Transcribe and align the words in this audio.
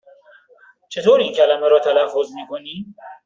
چطور 0.89 1.19
این 1.19 1.33
کلمه 1.35 1.67
را 1.69 1.79
تلفظ 1.79 2.31
می 2.35 2.47
کنی؟ 2.49 2.95